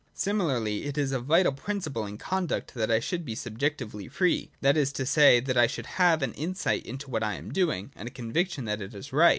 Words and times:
Similarly, 0.15 0.85
it 0.85 0.97
is 0.97 1.11
a 1.11 1.19
vital 1.19 1.51
principle 1.51 2.07
in 2.07 2.17
conduct 2.17 2.73
that 2.73 2.89
I 2.89 2.99
should 2.99 3.23
be 3.23 3.35
sub 3.35 3.59
jectively 3.59 4.09
free, 4.11 4.49
that 4.61 4.75
is 4.75 4.91
to 4.93 5.05
say, 5.05 5.39
that 5.41 5.57
I 5.57 5.67
should 5.67 5.85
have 6.01 6.23
an 6.23 6.33
insight 6.33 6.83
into 6.87 7.11
what 7.11 7.21
I 7.21 7.35
am 7.35 7.51
doing, 7.51 7.91
and 7.95 8.07
a 8.07 8.11
conviction 8.11 8.65
that 8.65 8.81
it 8.81 8.95
is 8.95 9.13
right. 9.13 9.29